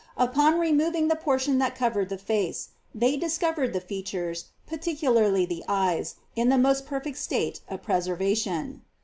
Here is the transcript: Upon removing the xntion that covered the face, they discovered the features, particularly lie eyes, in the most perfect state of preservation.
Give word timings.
Upon 0.17 0.57
removing 0.57 1.09
the 1.09 1.15
xntion 1.15 1.59
that 1.59 1.75
covered 1.75 2.09
the 2.09 2.17
face, 2.17 2.69
they 2.91 3.17
discovered 3.17 3.71
the 3.71 3.79
features, 3.79 4.45
particularly 4.65 5.45
lie 5.45 5.61
eyes, 5.91 6.15
in 6.35 6.49
the 6.49 6.57
most 6.57 6.87
perfect 6.87 7.19
state 7.19 7.61
of 7.69 7.83
preservation. 7.83 8.81